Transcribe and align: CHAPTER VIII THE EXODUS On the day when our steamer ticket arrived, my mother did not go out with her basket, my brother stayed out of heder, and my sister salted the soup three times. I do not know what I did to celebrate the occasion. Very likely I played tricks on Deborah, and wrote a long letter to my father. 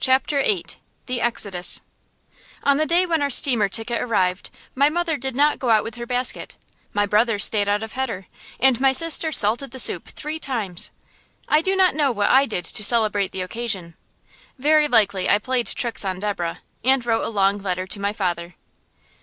CHAPTER 0.00 0.42
VIII 0.42 0.64
THE 1.04 1.20
EXODUS 1.20 1.82
On 2.62 2.78
the 2.78 2.86
day 2.86 3.04
when 3.04 3.20
our 3.20 3.28
steamer 3.28 3.68
ticket 3.68 4.00
arrived, 4.00 4.48
my 4.74 4.88
mother 4.88 5.18
did 5.18 5.36
not 5.36 5.58
go 5.58 5.68
out 5.68 5.84
with 5.84 5.96
her 5.96 6.06
basket, 6.06 6.56
my 6.94 7.04
brother 7.04 7.38
stayed 7.38 7.68
out 7.68 7.82
of 7.82 7.92
heder, 7.92 8.26
and 8.58 8.80
my 8.80 8.92
sister 8.92 9.30
salted 9.32 9.70
the 9.70 9.78
soup 9.78 10.08
three 10.08 10.38
times. 10.38 10.92
I 11.46 11.60
do 11.60 11.76
not 11.76 11.94
know 11.94 12.10
what 12.10 12.30
I 12.30 12.46
did 12.46 12.64
to 12.64 12.82
celebrate 12.82 13.32
the 13.32 13.42
occasion. 13.42 13.94
Very 14.56 14.88
likely 14.88 15.28
I 15.28 15.36
played 15.38 15.66
tricks 15.66 16.06
on 16.06 16.20
Deborah, 16.20 16.60
and 16.82 17.04
wrote 17.04 17.26
a 17.26 17.28
long 17.28 17.58
letter 17.58 17.86
to 17.88 18.00
my 18.00 18.14
father. 18.14 18.54